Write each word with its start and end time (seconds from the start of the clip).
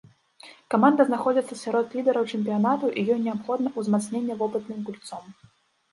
Каманда 0.73 1.05
знаходзіцца 1.09 1.57
сярод 1.63 1.93
лідараў 1.99 2.23
чэмпіянату 2.37 2.85
і 2.99 3.05
ёй 3.17 3.23
неабходна 3.27 3.75
ўзмацненне 3.83 4.33
вопытным 4.45 4.79
гульцом. 4.89 5.23